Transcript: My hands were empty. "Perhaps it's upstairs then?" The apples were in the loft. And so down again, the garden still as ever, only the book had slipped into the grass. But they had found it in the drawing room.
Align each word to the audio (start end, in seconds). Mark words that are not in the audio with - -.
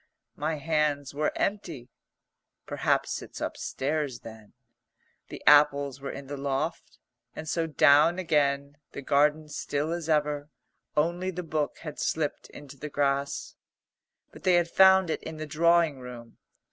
My 0.35 0.55
hands 0.55 1.13
were 1.13 1.31
empty. 1.37 1.91
"Perhaps 2.65 3.21
it's 3.21 3.39
upstairs 3.39 4.21
then?" 4.21 4.53
The 5.27 5.43
apples 5.45 6.01
were 6.01 6.09
in 6.09 6.25
the 6.25 6.37
loft. 6.37 6.97
And 7.35 7.47
so 7.47 7.67
down 7.67 8.17
again, 8.17 8.77
the 8.93 9.03
garden 9.03 9.47
still 9.47 9.91
as 9.91 10.09
ever, 10.09 10.49
only 10.97 11.29
the 11.29 11.43
book 11.43 11.77
had 11.83 11.99
slipped 11.99 12.49
into 12.49 12.77
the 12.77 12.89
grass. 12.89 13.53
But 14.31 14.41
they 14.41 14.55
had 14.55 14.71
found 14.71 15.11
it 15.11 15.21
in 15.21 15.37
the 15.37 15.45
drawing 15.45 15.99
room. 15.99 16.39